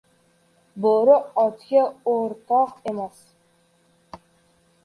•Bo‘ri 0.85 1.17
otga 1.43 1.83
o‘rtoq 2.13 2.73
emas. 2.93 3.21